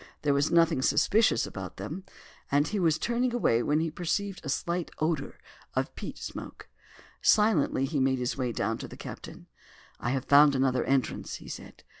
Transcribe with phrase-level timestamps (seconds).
[0.23, 2.05] There was nothing suspicious about them,
[2.51, 5.37] and he was just turning away when he perceived a slight odour
[5.75, 6.69] of peat smoke.
[7.21, 9.45] Silently he made his way down to the captain.
[9.99, 11.83] "I have found another entrance," he said.